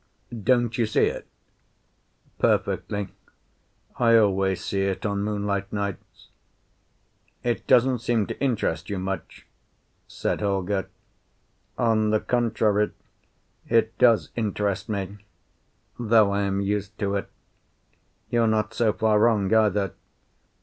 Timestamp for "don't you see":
0.43-1.05